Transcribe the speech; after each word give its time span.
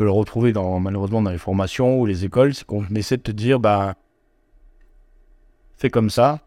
peux 0.00 0.06
le 0.06 0.12
retrouver 0.12 0.54
dans, 0.54 0.80
malheureusement 0.80 1.20
dans 1.20 1.30
les 1.30 1.36
formations 1.36 2.00
ou 2.00 2.06
les 2.06 2.24
écoles, 2.24 2.54
c'est 2.54 2.64
qu'on 2.64 2.86
essaie 2.94 3.18
de 3.18 3.22
te 3.22 3.30
dire, 3.30 3.60
bah, 3.60 3.96
fais 5.76 5.90
comme 5.90 6.08
ça, 6.08 6.40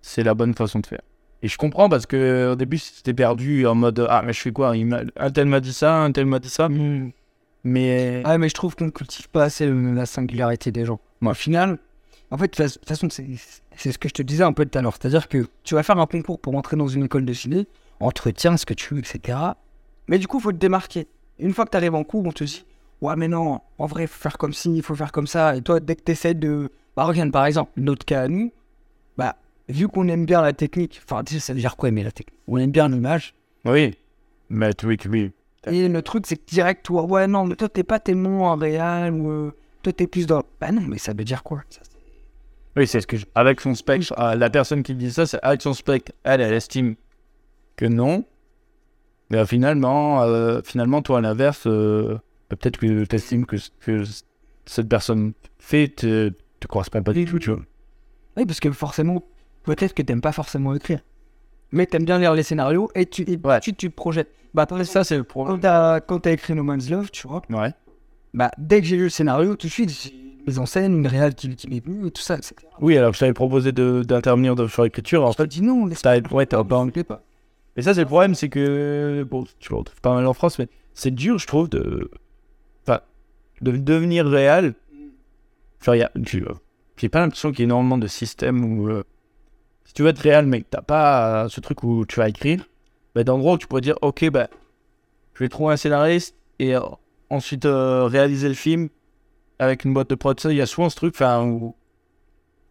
c'est 0.00 0.22
la 0.22 0.34
bonne 0.34 0.54
façon 0.54 0.78
de 0.78 0.86
faire. 0.86 1.00
Et 1.42 1.48
je 1.48 1.58
comprends 1.58 1.88
parce 1.88 2.06
que 2.06 2.52
au 2.52 2.54
début, 2.54 2.78
c'était 2.78 3.12
perdu 3.12 3.66
en 3.66 3.74
mode, 3.74 4.06
ah, 4.08 4.22
mais 4.24 4.32
je 4.32 4.40
fais 4.40 4.52
quoi? 4.52 4.76
Il 4.76 5.10
Un 5.16 5.30
tel 5.32 5.46
m'a 5.46 5.58
dit 5.58 5.72
ça, 5.72 5.96
un 5.96 6.12
tel 6.12 6.26
m'a 6.26 6.38
dit 6.38 6.50
ça. 6.50 6.68
Mais. 7.64 8.22
Ah, 8.24 8.38
mais 8.38 8.48
je 8.48 8.54
trouve 8.54 8.76
qu'on 8.76 8.84
ne 8.84 8.90
cultive 8.90 9.28
pas 9.28 9.42
assez 9.42 9.68
la 9.68 10.06
singularité 10.06 10.70
des 10.70 10.84
gens. 10.84 11.00
Au 11.20 11.34
final, 11.34 11.78
en 12.30 12.38
fait, 12.38 12.56
de 12.56 12.68
toute 12.68 12.86
façon, 12.88 13.08
c'est 13.10 13.26
c'est 13.74 13.90
ce 13.90 13.98
que 13.98 14.08
je 14.08 14.14
te 14.14 14.22
disais 14.22 14.44
un 14.44 14.52
peu 14.52 14.64
tout 14.66 14.78
à 14.78 14.82
l'heure. 14.82 14.94
C'est-à-dire 15.00 15.26
que 15.26 15.48
tu 15.64 15.74
vas 15.74 15.82
faire 15.82 15.98
un 15.98 16.06
concours 16.06 16.38
pour 16.38 16.54
entrer 16.54 16.76
dans 16.76 16.86
une 16.86 17.06
école 17.06 17.24
de 17.24 17.32
ciné, 17.32 17.66
entretien, 17.98 18.56
ce 18.56 18.66
que 18.66 18.74
tu 18.74 18.94
veux, 18.94 19.00
etc. 19.00 19.36
Mais 20.06 20.20
du 20.20 20.28
coup, 20.28 20.38
il 20.38 20.42
faut 20.42 20.52
te 20.52 20.58
démarquer. 20.58 21.08
Une 21.40 21.52
fois 21.54 21.64
que 21.64 21.70
tu 21.70 21.76
arrives 21.76 21.96
en 21.96 22.04
cours, 22.04 22.24
on 22.24 22.30
te 22.30 22.44
dit 22.44 22.64
Ouais, 23.00 23.14
mais 23.16 23.28
non, 23.28 23.60
en 23.78 23.86
vrai, 23.86 24.04
il 24.04 24.08
faut 24.08 24.20
faire 24.20 24.36
comme 24.38 24.52
ci, 24.52 24.70
il 24.74 24.82
faut 24.82 24.94
faire 24.94 25.12
comme 25.12 25.26
ça. 25.26 25.56
Et 25.56 25.62
toi, 25.62 25.80
dès 25.80 25.96
que 25.96 26.02
tu 26.04 26.12
essaies 26.12 26.34
de. 26.34 26.70
Bah, 26.96 27.04
regarde, 27.04 27.30
par 27.32 27.46
exemple, 27.46 27.70
notre 27.76 28.04
cas 28.04 28.22
à 28.22 28.28
nous, 28.28 28.52
bah, 29.16 29.36
vu 29.68 29.88
qu'on 29.88 30.06
aime 30.08 30.26
bien 30.26 30.42
la 30.42 30.52
technique, 30.52 31.00
enfin, 31.04 31.22
ça 31.38 31.52
veut 31.54 31.60
dire 31.60 31.76
quoi 31.76 31.88
aimer 31.88 32.02
la 32.02 32.10
technique? 32.12 32.38
On 32.46 32.58
aime 32.58 32.70
bien 32.72 32.88
l'image. 32.88 33.34
Oui. 33.64 33.96
Mais 34.50 34.70
oui, 34.84 34.98
oui. 35.08 35.32
Et 35.66 35.88
le 35.88 36.02
truc, 36.02 36.26
c'est 36.26 36.36
que 36.36 36.44
direct, 36.46 36.84
toi, 36.84 37.04
ouais, 37.04 37.26
non, 37.26 37.46
mais 37.46 37.54
toi, 37.56 37.68
t'es 37.68 37.84
pas 37.84 38.00
tellement 38.00 38.50
en 38.50 38.56
réel, 38.56 39.12
ou 39.14 39.30
euh, 39.30 39.52
toi, 39.82 39.92
t'es 39.92 40.06
plus 40.06 40.26
dans. 40.26 40.42
Bah 40.60 40.72
non, 40.72 40.82
mais 40.82 40.98
ça 40.98 41.12
veut 41.12 41.24
dire 41.24 41.42
quoi? 41.42 41.62
Ça, 41.70 41.80
Oui, 42.76 42.86
c'est 42.86 43.00
ce 43.00 43.06
que 43.06 43.16
je- 43.16 43.26
Avec 43.34 43.60
son 43.60 43.74
spectre, 43.74 44.12
euh, 44.18 44.34
la 44.34 44.50
personne 44.50 44.82
qui 44.82 44.94
dit 44.94 45.10
ça, 45.12 45.26
c'est 45.26 45.38
avec 45.42 45.62
son 45.62 45.72
spectre, 45.74 46.12
elle, 46.24 46.40
elle 46.40 46.52
estime 46.54 46.96
que 47.76 47.84
non. 47.86 48.24
Mais 49.30 49.46
finalement, 49.46 50.22
euh, 50.22 50.60
finalement, 50.64 51.02
toi, 51.02 51.18
à 51.18 51.20
l'inverse, 51.20 51.66
euh, 51.66 52.18
peut-être 52.56 52.76
que 52.78 53.04
tu 53.04 53.16
estimes 53.16 53.46
que 53.46 53.56
ce 53.56 53.70
que 53.80 54.04
cette 54.66 54.88
personne 54.88 55.32
fait 55.58 55.88
te, 55.88 56.32
te 56.60 56.66
correspond 56.66 57.02
pas 57.02 57.12
du 57.12 57.24
tout, 57.24 57.38
tu 57.38 57.50
vois. 57.50 57.60
Oui, 58.36 58.46
parce 58.46 58.60
que 58.60 58.70
forcément, 58.70 59.24
peut-être 59.64 59.94
que 59.94 60.02
t'aimes 60.02 60.20
pas 60.20 60.32
forcément 60.32 60.74
écrire. 60.74 61.00
Mais 61.72 61.86
t'aimes 61.86 62.04
bien 62.04 62.18
lire 62.18 62.34
les 62.34 62.42
scénarios 62.42 62.90
et 62.94 63.06
tu, 63.06 63.22
et 63.22 63.38
Ouais. 63.44 63.60
tu, 63.60 63.74
tu 63.74 63.90
te 63.90 63.94
projettes. 63.94 64.32
Bah, 64.54 64.66
Ça, 64.84 65.04
c'est 65.04 65.16
le 65.16 65.24
problème. 65.24 65.60
quand 66.06 66.18
t'as 66.20 66.32
écrit 66.32 66.54
No 66.54 66.62
Man's 66.62 66.90
Love, 66.90 67.10
tu 67.10 67.28
vois, 67.28 67.42
Ouais. 67.50 67.72
bah, 68.34 68.50
dès 68.58 68.80
que 68.80 68.86
j'ai 68.86 68.96
lu 68.96 69.04
le 69.04 69.08
scénario, 69.08 69.54
tout 69.56 69.68
de 69.68 69.72
suite, 69.72 69.90
j'ai 69.90 70.12
mise 70.46 70.58
en 70.58 70.66
scène, 70.66 70.96
une 70.96 71.06
réelle 71.06 71.34
qui, 71.34 71.54
qui 71.54 71.68
m'est 71.68 71.84
venue 71.84 72.08
et 72.08 72.10
tout 72.10 72.22
ça, 72.22 72.36
etc. 72.36 72.54
Oui, 72.80 72.96
alors 72.96 73.12
je 73.12 73.20
t'avais 73.20 73.32
proposé 73.32 73.70
d'intervenir 73.72 74.56
sur 74.68 74.82
l'écriture. 74.82 75.24
En 75.24 75.30
Je 75.32 75.36
fait, 75.36 75.46
dis 75.46 75.62
non, 75.62 75.86
laisse 75.86 76.02
t'as 76.02 76.20
ouais, 76.32 76.46
t'as 76.46 76.64
pas 76.64 76.86
pas. 77.06 77.22
Mais 77.76 77.82
ça, 77.82 77.94
c'est 77.94 78.00
le 78.00 78.06
problème, 78.06 78.34
c'est 78.34 78.48
que, 78.48 79.24
bon, 79.30 79.44
tu 79.60 79.70
le 79.70 79.76
retrouves 79.78 80.00
pas 80.00 80.12
mal 80.14 80.26
en 80.26 80.32
France, 80.34 80.58
mais 80.58 80.68
c'est 80.92 81.12
dur, 81.12 81.38
je 81.38 81.46
trouve, 81.46 81.68
de. 81.68 82.10
De 83.60 83.72
devenir 83.72 84.26
réel. 84.26 84.74
Genre, 85.82 85.94
y 85.96 86.02
a. 86.02 86.10
euh, 86.16 86.54
J'ai 86.96 87.08
pas 87.08 87.20
l'impression 87.20 87.50
qu'il 87.50 87.60
y 87.60 87.62
ait 87.62 87.64
énormément 87.64 87.98
de 87.98 88.06
systèmes 88.06 88.64
où. 88.64 88.88
euh, 88.88 89.04
si 89.84 89.92
tu 89.94 90.02
veux 90.02 90.08
être 90.08 90.18
réel, 90.18 90.46
mais 90.46 90.60
que 90.60 90.66
t'as 90.70 90.82
pas 90.82 91.44
euh, 91.44 91.48
ce 91.48 91.60
truc 91.60 91.82
où 91.82 92.06
tu 92.06 92.16
vas 92.20 92.28
écrire, 92.28 92.64
bah, 93.14 93.22
en 93.28 93.38
gros, 93.38 93.58
tu 93.58 93.66
pourrais 93.66 93.80
dire, 93.80 93.96
ok, 94.02 94.30
bah, 94.30 94.48
je 95.34 95.44
vais 95.44 95.48
trouver 95.48 95.72
un 95.74 95.76
scénariste 95.76 96.36
et 96.58 96.74
ensuite 97.28 97.64
réaliser 97.66 98.48
le 98.48 98.54
film 98.54 98.88
avec 99.58 99.84
une 99.84 99.92
boîte 99.94 100.10
de 100.10 100.14
prod. 100.14 100.38
Il 100.44 100.52
y 100.52 100.60
a 100.60 100.66
souvent 100.66 100.88
ce 100.90 100.96
truc, 100.96 101.14
enfin, 101.14 101.44
où. 101.44 101.74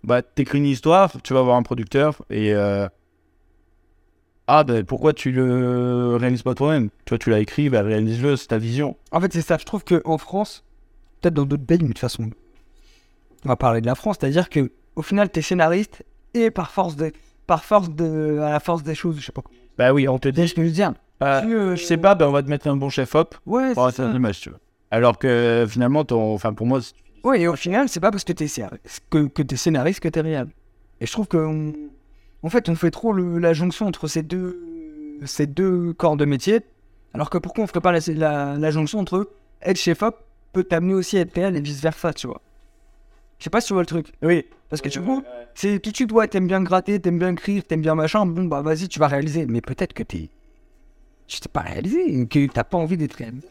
Bah, 0.04 0.22
t'écris 0.22 0.60
une 0.60 0.66
histoire, 0.66 1.22
tu 1.24 1.34
vas 1.34 1.42
voir 1.42 1.58
un 1.58 1.64
producteur 1.64 2.22
et. 2.30 2.54
ah, 4.48 4.64
ben 4.64 4.84
pourquoi 4.86 5.14
tu 5.14 5.32
le 5.32 6.16
réalises 6.16 6.44
pas 6.44 6.56
toi-même? 6.56 6.90
Toi, 7.06 7.18
tu 7.18 7.30
l'as 7.30 7.40
écrit, 7.40 7.70
ben 7.70 7.84
réalise-le, 7.84 8.36
c'est 8.38 8.48
ta 8.48 8.58
vision. 8.58 8.96
En 9.12 9.20
fait, 9.22 9.32
c'est 9.34 9.42
ça. 9.42 9.58
Je 9.60 9.66
trouve 9.66 9.84
qu'en 9.84 10.18
France, 10.18 10.64
peut-être 11.22 11.34
dans 11.34 11.46
d'autres 11.46 11.66
pays, 11.66 11.78
mais 11.82 11.88
de 11.90 11.94
toute 11.94 12.00
façon, 12.00 12.30
on 13.46 13.50
va 13.50 13.56
parler 13.56 13.82
de 13.82 13.86
la 13.86 13.96
France, 13.96 14.18
c'est-à-dire 14.20 14.50
que 14.50 14.72
au 14.96 15.02
final, 15.02 15.30
t'es 15.30 15.42
scénariste 15.42 16.04
et 16.34 16.52
par 16.52 16.72
force 16.72 16.96
de, 16.96 17.12
par 17.48 17.64
force 17.64 17.90
de, 17.90 18.40
à 18.42 18.50
la 18.52 18.60
force 18.60 18.84
des 18.84 18.96
choses, 18.96 19.20
je 19.20 19.26
sais 19.26 19.32
pas. 19.32 19.42
Bah 19.78 19.94
oui, 19.94 20.08
on 20.08 20.20
te 20.20 20.28
dit, 20.30 20.48
ce 20.48 20.54
que 20.54 20.62
je 20.62 20.68
veux 20.68 20.74
dire 20.74 20.94
ah, 21.22 21.42
Tu, 21.44 21.54
euh, 21.56 21.76
je 21.76 21.84
sais 21.84 21.98
pas, 21.98 22.16
ben 22.16 22.28
on 22.28 22.32
va 22.32 22.44
te 22.44 22.50
mettre 22.50 22.68
un 22.68 22.76
bon 22.76 22.90
chef-op 22.90 23.36
Ouais, 23.46 23.74
pour 23.74 23.90
c'est 23.92 23.98
ça. 23.98 24.12
l'image, 24.12 24.42
tu 24.42 24.50
vois. 24.50 24.60
Alors 24.92 25.18
que 25.18 25.66
finalement, 25.70 26.04
ton, 26.04 26.34
enfin 26.34 26.54
pour 26.54 26.68
moi, 26.68 26.82
c'est- 26.82 26.94
Ouais, 27.24 27.42
et 27.42 27.48
au 27.48 27.56
final, 27.56 27.90
c'est 27.90 28.00
pas 28.00 28.12
parce 28.12 28.24
que 28.24 28.32
t'es 28.34 28.46
que, 29.10 29.28
que 29.28 29.42
t'es 29.42 29.56
scénariste 29.58 30.00
que 30.00 30.08
t'es 30.10 30.22
réel. 30.22 30.48
Et 31.02 31.06
je 31.06 31.12
trouve 31.12 31.28
que, 31.28 31.38
on- 31.38 31.74
en 32.44 32.50
fait, 32.50 32.70
on 32.70 32.76
fait 32.76 32.92
trop 32.92 33.12
le- 33.14 33.38
la 33.40 33.54
jonction 33.54 33.88
entre 33.88 34.08
ces 34.08 34.24
deux, 34.24 34.60
ces 35.26 35.46
deux 35.48 35.94
corps 35.94 36.16
de 36.18 36.26
métier. 36.26 36.62
Alors 37.14 37.30
que 37.30 37.38
pourquoi 37.38 37.64
on 37.64 37.68
ferait 37.68 37.82
pas 37.82 37.92
la, 37.92 38.00
la, 38.16 38.56
la 38.58 38.72
jonction 38.72 39.00
entre 39.00 39.30
être 39.62 39.78
chef-op 39.78 40.16
peut 40.54 40.64
t'amener 40.64 40.94
aussi 40.94 41.18
à 41.18 41.22
être 41.22 41.34
réel 41.34 41.56
et 41.56 41.62
vice 41.62 41.82
versa, 41.82 42.14
tu 42.14 42.28
vois. 42.28 42.42
Je 43.38 43.46
sais 43.46 43.50
pas 43.50 43.62
si 43.62 43.68
tu 43.68 43.74
vois 43.74 43.84
le 43.84 43.88
truc. 43.88 44.12
oui, 44.22 44.46
Parce 44.70 44.82
que 44.82 44.90
tu 44.90 45.00
vois, 45.00 45.22
c'est 45.56 45.80
de 45.80 45.96
suite, 45.96 46.12
ouais, 46.12 46.28
t'aimes 46.28 46.48
bien 46.48 46.62
gratter, 46.62 47.00
t'aimes 47.00 47.20
bien 47.20 47.32
écrire, 47.32 47.64
t'aimes 47.66 47.82
bien 47.82 47.96
machin, 47.96 48.26
bon, 48.26 48.44
bah 48.46 48.62
vas-y, 48.62 48.88
tu 48.90 49.00
vas 49.00 49.08
réaliser. 49.08 49.46
Mais 49.46 49.62
peut-être 49.62 49.94
que 49.94 50.04
t'es. 50.04 50.30
Tu 51.28 51.40
t'es 51.40 51.50
pas 51.50 51.62
réalisé, 51.62 52.28
que 52.28 52.48
t'as 52.48 52.64
pas 52.64 52.78
envie 52.78 52.98
d'être 52.98 53.14
réalisé. 53.14 53.48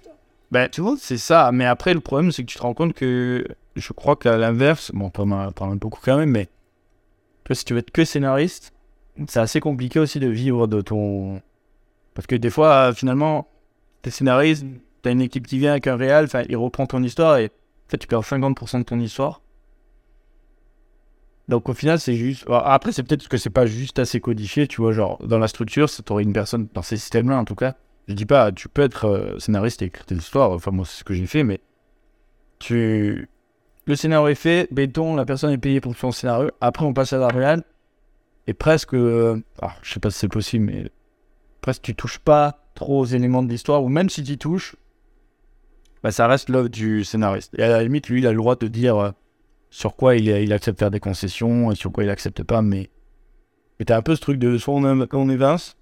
ben 0.51 0.69
tu 0.69 0.81
vois, 0.81 0.97
c'est 0.99 1.17
ça. 1.19 1.51
Mais 1.53 1.65
après, 1.65 1.95
le 1.95 2.01
problème, 2.01 2.33
c'est 2.33 2.43
que 2.43 2.49
tu 2.51 2.59
te 2.59 2.63
rends 2.63 2.75
compte 2.75 2.93
que 2.93 3.47
je 3.77 3.93
crois 3.93 4.17
qu'à 4.17 4.37
l'inverse, 4.37 4.91
bon, 4.93 5.11
t'en 5.11 5.31
as 5.33 5.53
parlé 5.53 5.77
beaucoup 5.77 6.01
quand 6.05 6.19
même, 6.19 6.31
mais 6.31 6.49
toi, 7.45 7.55
si 7.55 7.65
tu 7.65 7.73
veux 7.73 7.79
être 7.79 7.91
que 7.93 8.05
scénariste, 8.05 8.73
c'est 9.27 9.41
assez 9.41 9.61
compliqué 9.61 9.99
aussi 10.01 10.21
de 10.21 10.27
vivre 10.29 10.67
de 10.67 10.81
ton. 10.81 11.41
Parce 12.15 12.27
que 12.27 12.35
des 12.37 12.51
fois, 12.51 12.93
finalement, 12.93 13.49
t'es 14.03 14.11
scénariste, 14.11 14.67
t'as 15.03 15.13
une 15.13 15.21
équipe 15.21 15.47
qui 15.47 15.59
vient 15.59 15.73
avec 15.73 15.87
un 15.87 16.25
enfin, 16.25 16.43
il 16.49 16.57
reprend 16.57 16.87
ton 16.87 17.03
histoire 17.03 17.39
et 17.39 17.47
en 17.47 17.91
fait, 17.91 17.99
tu 17.99 18.07
perds 18.07 18.21
50% 18.21 18.79
de 18.79 18.83
ton 18.85 19.01
histoire. 19.01 19.41
Donc 21.49 21.69
au 21.71 21.75
final, 21.75 21.99
c'est 21.99 22.15
juste. 22.15 22.45
alors, 22.47 22.67
Après, 22.67 22.93
c'est 22.93 23.03
peut-être 23.03 23.27
que 23.29 23.39
c'est 23.39 23.51
pas 23.51 23.65
juste 23.67 23.99
assez 23.99 24.21
codifié, 24.21 24.67
tu 24.67 24.83
vois, 24.83 24.93
genre 24.93 25.19
dans 25.27 25.39
la 25.39 25.49
structure, 25.49 25.89
tu 25.91 26.03
aurais 26.11 26.23
une 26.23 26.35
personne, 26.35 26.69
dans 26.75 26.83
ces 26.83 26.99
systèmes-là 26.99 27.39
en 27.39 27.45
tout 27.45 27.55
cas. 27.55 27.75
Je 28.07 28.15
dis 28.15 28.27
pas, 28.27 28.53
tu 28.53 28.69
peux 28.69 28.83
être 28.83 29.07
euh, 29.07 29.39
scénariste 29.39 29.83
et 29.83 29.87
écrire 29.87 30.05
tes 30.07 30.15
histoires, 30.15 30.51
enfin, 30.51 30.71
moi, 30.71 30.85
c'est 30.85 30.99
ce 30.99 31.05
que 31.05 31.15
j'ai 31.15 31.27
fait, 31.27 31.45
mais 31.45 31.61
tu. 32.59 33.29
Le 33.87 33.97
scénario 33.97 34.29
est 34.29 34.35
fait, 34.35 34.69
béton, 34.71 35.17
la 35.17 35.25
personne 35.25 35.51
est 35.51 35.59
payée 35.59 35.81
pour 35.81 35.97
son 35.97 36.13
scénario. 36.13 36.51
Après, 36.61 36.85
on 36.85 36.93
passe 36.93 37.15
à 37.15 37.19
la 37.19 37.29
réal. 37.29 37.65
Et 38.47 38.53
presque. 38.53 38.93
euh, 38.95 39.43
je 39.83 39.93
sais 39.95 40.01
pas 40.01 40.11
si 40.11 40.19
c'est 40.19 40.29
possible, 40.29 40.67
mais. 40.67 40.91
Presque, 41.63 41.83
tu 41.83 41.95
touches 41.95 42.19
pas 42.19 42.61
trop 42.75 43.01
aux 43.01 43.05
éléments 43.07 43.43
de 43.43 43.49
l'histoire, 43.49 43.83
ou 43.83 43.89
même 43.89 44.11
si 44.11 44.23
tu 44.23 44.33
y 44.33 44.39
touches, 44.39 44.77
bah, 46.03 46.11
ça 46.11 46.27
reste 46.27 46.49
l'œuvre 46.49 46.69
du 46.69 47.05
scénariste. 47.05 47.53
Et 47.59 47.63
à 47.63 47.69
la 47.69 47.83
limite, 47.83 48.09
lui, 48.09 48.21
il 48.21 48.27
a 48.27 48.31
le 48.31 48.37
droit 48.37 48.57
de 48.57 48.67
dire 48.69 48.97
euh, 48.97 49.11
sur 49.71 49.97
quoi 49.97 50.17
il, 50.17 50.29
il 50.29 50.53
accepte 50.53 50.79
faire 50.79 50.91
des 50.91 51.01
concessions 51.01 51.71
et 51.71 51.75
sur 51.75 51.93
quoi 51.93 52.05
il 52.05 52.11
accepte 52.11 52.43
pas, 52.43 52.63
mais. 52.63 52.91
Mais 53.79 53.85
t'as 53.85 53.97
un 53.97 54.03
peu 54.03 54.17
ce 54.17 54.21
truc 54.21 54.39
de 54.39 54.59
soit 54.59 54.75
on, 54.75 55.07
on 55.13 55.29
évince. 55.31 55.77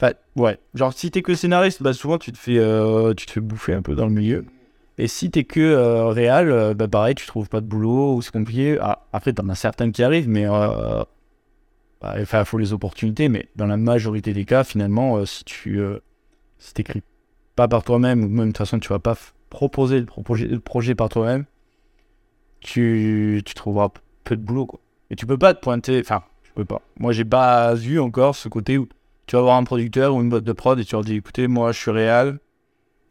Enfin, 0.00 0.12
ouais. 0.36 0.58
Genre, 0.74 0.92
si 0.92 1.10
t'es 1.10 1.22
que 1.22 1.34
scénariste, 1.34 1.82
bah, 1.82 1.92
souvent, 1.92 2.18
tu 2.18 2.32
te, 2.32 2.38
fais, 2.38 2.58
euh, 2.58 3.14
tu 3.14 3.26
te 3.26 3.32
fais 3.32 3.40
bouffer 3.40 3.74
un 3.74 3.82
peu 3.82 3.94
dans 3.94 4.06
le 4.06 4.12
milieu. 4.12 4.44
Et 4.98 5.08
si 5.08 5.30
t'es 5.30 5.44
que 5.44 5.60
euh, 5.60 6.06
réal, 6.06 6.50
euh, 6.50 6.74
bah 6.74 6.88
pareil, 6.88 7.14
tu 7.14 7.26
trouves 7.26 7.48
pas 7.48 7.60
de 7.60 7.66
boulot 7.66 8.14
ou 8.14 8.22
c'est 8.22 8.32
compliqué. 8.32 8.78
Ah, 8.80 9.06
après, 9.12 9.32
t'en 9.32 9.48
as 9.48 9.54
certaines 9.54 9.92
qui 9.92 10.02
arrivent, 10.02 10.28
mais 10.28 10.46
bah, 10.46 11.06
enfin, 12.02 12.44
faut 12.44 12.58
les 12.58 12.72
opportunités. 12.72 13.28
Mais 13.28 13.48
dans 13.56 13.66
la 13.66 13.76
majorité 13.76 14.32
des 14.32 14.44
cas, 14.44 14.64
finalement, 14.64 15.24
si 15.26 15.44
tu 15.44 15.80
si 16.58 16.72
t'écris 16.72 17.02
pas 17.56 17.68
par 17.68 17.82
toi-même 17.82 18.22
ou 18.22 18.28
même 18.28 18.46
de 18.46 18.52
toute 18.52 18.58
façon, 18.58 18.78
tu 18.78 18.88
vas 18.88 18.98
pas 18.98 19.16
proposer 19.50 20.00
le, 20.00 20.06
projet, 20.06 20.58
projet 20.58 20.94
par 20.94 21.08
toi-même, 21.08 21.44
tu, 22.60 23.42
tu 23.44 23.54
trouveras 23.54 23.88
peu 24.24 24.36
de 24.36 24.42
boulot, 24.42 24.66
quoi. 24.66 24.80
Et 25.10 25.16
tu 25.16 25.26
peux 25.26 25.38
pas 25.38 25.54
te 25.54 25.60
pointer. 25.60 26.00
Enfin, 26.00 26.22
je 26.42 26.50
peux 26.52 26.64
pas. 26.64 26.82
Moi, 26.98 27.12
j'ai 27.12 27.24
pas 27.24 27.74
vu 27.74 28.00
encore 28.00 28.34
ce 28.36 28.48
côté 28.48 28.76
où 28.78 28.88
tu 29.26 29.36
vas 29.36 29.42
voir 29.42 29.56
un 29.56 29.64
producteur 29.64 30.14
ou 30.14 30.20
une 30.20 30.28
boîte 30.28 30.44
de 30.44 30.52
prod 30.52 30.78
et 30.78 30.84
tu 30.84 30.94
leur 30.94 31.04
dis 31.04 31.16
écoutez, 31.16 31.48
moi, 31.48 31.72
je 31.72 31.78
suis 31.78 31.90
réal. 31.90 32.38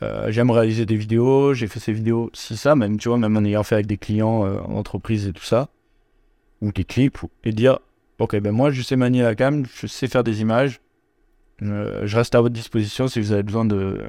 Euh, 0.03 0.29
j'aime 0.29 0.51
réaliser 0.51 0.85
des 0.85 0.97
vidéos, 0.97 1.53
j'ai 1.53 1.67
fait 1.67 1.79
ces 1.79 1.93
vidéos, 1.93 2.29
si 2.33 2.57
ça, 2.57 2.75
même, 2.75 2.97
tu 2.97 3.07
vois, 3.07 3.17
même 3.17 3.37
en 3.37 3.43
ayant 3.45 3.63
fait 3.63 3.75
avec 3.75 3.87
des 3.87 3.97
clients 3.97 4.45
euh, 4.45 4.59
en 4.59 4.73
entreprise 4.73 5.25
et 5.25 5.31
tout 5.31 5.43
ça, 5.43 5.69
ou 6.61 6.73
des 6.73 6.83
clips, 6.83 7.17
et 7.45 7.53
dire, 7.53 7.79
ok, 8.19 8.37
ben 8.41 8.51
moi, 8.51 8.71
je 8.71 8.81
sais 8.81 8.97
manier 8.97 9.21
la 9.21 9.35
cam, 9.35 9.65
je 9.65 9.87
sais 9.87 10.07
faire 10.07 10.25
des 10.25 10.41
images, 10.41 10.81
euh, 11.61 12.05
je 12.05 12.17
reste 12.17 12.35
à 12.35 12.41
votre 12.41 12.53
disposition 12.53 13.07
si 13.07 13.21
vous 13.21 13.31
avez 13.31 13.43
besoin 13.43 13.63
de... 13.63 14.01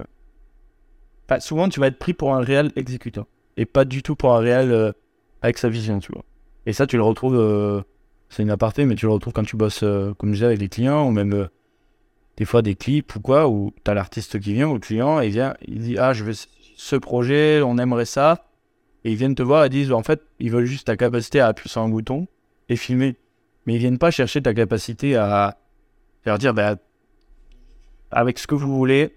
Souvent, 1.40 1.68
tu 1.68 1.80
vas 1.80 1.88
être 1.88 1.98
pris 1.98 2.14
pour 2.14 2.34
un 2.34 2.40
réel 2.40 2.72
exécutant, 2.76 3.26
et 3.56 3.66
pas 3.66 3.84
du 3.84 4.02
tout 4.02 4.14
pour 4.14 4.34
un 4.34 4.38
réel 4.38 4.70
euh, 4.70 4.92
avec 5.42 5.58
sa 5.58 5.68
vision, 5.68 5.98
tu 5.98 6.12
vois. 6.12 6.24
Et 6.66 6.72
ça, 6.72 6.86
tu 6.86 6.96
le 6.96 7.02
retrouves, 7.02 7.36
euh, 7.36 7.82
c'est 8.28 8.42
une 8.42 8.50
aparté, 8.50 8.84
mais 8.84 8.94
tu 8.94 9.06
le 9.06 9.12
retrouves 9.12 9.32
quand 9.32 9.44
tu 9.44 9.56
bosses, 9.56 9.82
euh, 9.82 10.14
comme 10.14 10.30
je 10.30 10.34
disais, 10.34 10.46
avec 10.46 10.58
des 10.58 10.68
clients, 10.68 11.06
ou 11.06 11.10
même... 11.10 11.48
des 12.36 12.44
fois 12.44 12.62
des 12.62 12.74
clips 12.74 13.14
ou 13.16 13.20
quoi, 13.20 13.48
où 13.48 13.72
tu 13.84 13.90
as 13.90 13.94
l'artiste 13.94 14.38
qui 14.40 14.52
vient 14.52 14.68
ou 14.68 14.74
le 14.74 14.80
client, 14.80 15.20
et 15.20 15.26
il 15.26 15.32
vient, 15.32 15.54
il 15.66 15.80
dit 15.80 15.98
Ah, 15.98 16.12
je 16.12 16.24
veux 16.24 16.34
ce 16.76 16.96
projet, 16.96 17.62
on 17.62 17.78
aimerait 17.78 18.04
ça. 18.04 18.46
Et 19.04 19.12
ils 19.12 19.16
viennent 19.16 19.34
te 19.34 19.42
voir 19.42 19.64
et 19.64 19.68
disent 19.68 19.92
En 19.92 20.02
fait, 20.02 20.22
ils 20.38 20.50
veulent 20.50 20.66
juste 20.66 20.86
ta 20.86 20.96
capacité 20.96 21.40
à 21.40 21.48
appuyer 21.48 21.70
sur 21.70 21.80
un 21.80 21.88
bouton 21.88 22.28
et 22.68 22.76
filmer. 22.76 23.16
Mais 23.64 23.74
ils 23.74 23.78
viennent 23.78 23.98
pas 23.98 24.10
chercher 24.10 24.42
ta 24.42 24.54
capacité 24.54 25.16
à 25.16 25.58
leur 26.24 26.38
dire 26.38 26.54
bah, 26.54 26.76
Avec 28.10 28.38
ce 28.38 28.46
que 28.46 28.54
vous 28.54 28.76
voulez, 28.76 29.16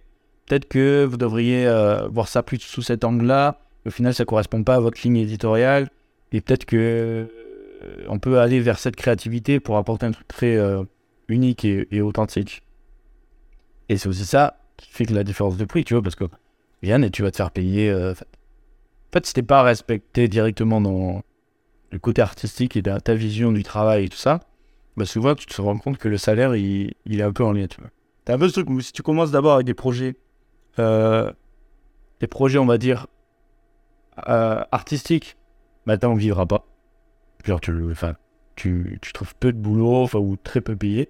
peut-être 0.50 0.68
que 0.68 1.06
vous 1.06 1.18
devriez 1.18 1.68
euh, 1.68 2.08
voir 2.08 2.28
ça 2.28 2.44
plus 2.44 2.60
sous 2.60 2.82
cet 2.82 3.04
angle-là. 3.04 3.60
Au 3.86 3.92
final, 3.92 4.14
ça 4.14 4.26
correspond 4.26 4.64
pas 4.64 4.76
à 4.76 4.80
votre 4.80 5.00
ligne 5.04 5.18
éditoriale. 5.18 5.90
Et 6.32 6.42
peut-être 6.42 6.66
que 6.66 6.76
euh, 6.76 8.06
on 8.08 8.20
peut 8.20 8.40
aller 8.40 8.60
vers 8.60 8.80
cette 8.80 8.96
créativité 8.96 9.60
pour 9.60 9.78
apporter 9.78 10.08
un 10.08 10.12
truc 10.12 10.28
très 10.28 10.58
euh, 10.58 10.84
unique 11.28 11.64
et, 11.66 12.02
authentique. 12.02 12.64
Et 13.90 13.98
c'est 13.98 14.10
aussi 14.10 14.26
ça 14.26 14.58
qui 14.76 14.90
fait 14.92 15.06
que 15.06 15.14
la 15.14 15.24
différence 15.24 15.56
de 15.56 15.66
prix, 15.66 15.84
tu 15.84 15.94
vois, 15.94 16.02
parce 16.02 16.16
que 16.16 16.26
viens 16.82 17.02
et 17.04 17.12
tu 17.12 17.22
vas 17.22 17.32
te 17.32 17.38
faire 17.38 17.52
payer. 17.52 17.94
en 17.94 18.14
fait, 19.14 19.26
si 19.26 19.34
t'es 19.34 19.44
pas 19.44 19.62
respecté 19.62 20.28
directement 20.28 20.82
dans 20.82 21.22
le 21.92 22.00
côté 22.00 22.22
artistique 22.22 22.76
et 22.78 22.84
ta, 22.84 23.16
vision 23.16 23.52
du 23.52 23.64
travail 23.64 24.06
et 24.06 24.10
tout 24.10 24.18
ça, 24.18 24.40
bah 24.96 25.06
souvent 25.06 25.36
tu 25.36 25.46
te 25.46 25.62
rends 25.62 25.78
compte 25.78 25.98
que 25.98 26.08
le 26.08 26.18
salaire 26.18 26.56
il, 26.56 26.94
il 27.06 27.20
est 27.20 27.24
un 27.24 27.34
peu 27.34 27.44
en 27.44 27.52
lien, 27.52 27.68
tu 27.68 27.82
vois. 27.82 27.90
T'as 28.26 28.36
un 28.36 28.38
peu 28.38 28.48
ce 28.48 28.54
truc 28.54 28.70
où 28.70 28.80
si 28.80 28.94
tu 28.94 29.02
commences 29.02 29.32
d'abord 29.32 29.56
avec 29.56 29.66
des 29.66 29.74
projets, 29.74 30.16
des 32.20 32.28
projets 32.28 32.60
on 32.60 32.66
va 32.66 32.78
dire 32.78 33.08
euh, 34.28 34.64
artistiques, 34.72 35.38
bah 35.86 35.98
t'en 35.98 36.14
vivras 36.14 36.46
pas. 36.46 36.66
Genre 37.46 37.62
tu, 37.62 37.72
enfin, 37.92 38.16
tu, 38.56 39.00
trouves 39.14 39.34
peu 39.36 39.54
de 39.54 39.58
boulot, 39.58 40.08
ou 40.16 40.36
très 40.36 40.62
peu 40.62 40.76
payé. 40.76 41.10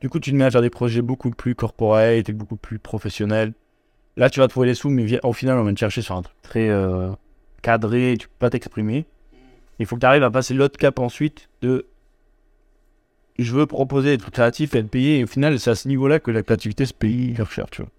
Du 0.00 0.08
coup 0.08 0.20
tu 0.20 0.30
te 0.30 0.36
mets 0.36 0.44
à 0.44 0.50
faire 0.50 0.62
des 0.62 0.70
projets 0.70 1.02
beaucoup 1.02 1.30
plus 1.30 1.54
corporate 1.54 2.28
et 2.28 2.32
beaucoup 2.32 2.56
plus 2.56 2.78
professionnels. 2.78 3.52
Là 4.16 4.30
tu 4.30 4.40
vas 4.40 4.48
trouver 4.48 4.68
les 4.68 4.74
sous, 4.74 4.88
mais 4.88 5.20
au 5.24 5.32
final 5.32 5.58
on 5.58 5.64
va 5.64 5.72
te 5.72 5.78
chercher 5.78 6.02
sur 6.02 6.16
un 6.16 6.22
truc 6.22 6.36
très 6.42 6.68
euh, 6.68 7.10
cadré, 7.62 8.16
tu 8.18 8.28
peux 8.28 8.34
pas 8.38 8.50
t'exprimer. 8.50 9.06
Il 9.78 9.86
faut 9.86 9.96
que 9.96 10.00
tu 10.00 10.06
arrives 10.06 10.22
à 10.22 10.30
passer 10.30 10.54
l'autre 10.54 10.78
cap 10.78 10.98
ensuite 10.98 11.50
de 11.60 11.86
je 13.38 13.52
veux 13.52 13.66
proposer 13.66 14.16
des 14.16 14.18
trucs 14.18 14.34
créatifs 14.34 14.74
et 14.74 14.78
être 14.78 14.88
payé. 14.88 15.18
Et 15.18 15.24
au 15.24 15.26
final, 15.26 15.58
c'est 15.58 15.70
à 15.70 15.74
ce 15.74 15.88
niveau-là 15.88 16.20
que 16.20 16.30
la 16.30 16.42
créativité 16.42 16.86
se 16.86 16.94
paye 16.94 17.30
hyper 17.30 17.50
cher, 17.50 17.66
tu 17.70 17.82
vois. 17.82 17.90